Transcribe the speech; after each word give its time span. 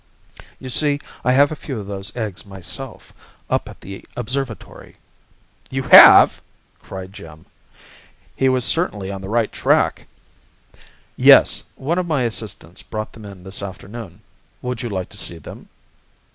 You 0.59 0.71
see, 0.71 0.99
I 1.23 1.33
have 1.33 1.51
a 1.51 1.55
few 1.55 1.79
of 1.79 1.85
those 1.85 2.17
eggs 2.17 2.43
myself, 2.43 3.13
up 3.51 3.69
at 3.69 3.81
the 3.81 4.03
observatory." 4.17 4.95
"You 5.69 5.83
have?" 5.83 6.41
cried 6.81 7.13
Jim. 7.13 7.45
He 8.35 8.49
was 8.49 8.65
certainly 8.65 9.11
on 9.11 9.21
the 9.21 9.29
right 9.29 9.51
track! 9.51 10.07
"Yes. 11.15 11.65
One 11.75 11.99
of 11.99 12.07
my 12.07 12.23
assistants 12.23 12.81
brought 12.81 13.13
them 13.13 13.25
in 13.25 13.43
this 13.43 13.61
afternoon. 13.61 14.21
Would 14.63 14.81
you 14.81 14.89
like 14.89 15.09
to 15.09 15.17
see 15.17 15.37
them?" 15.37 15.69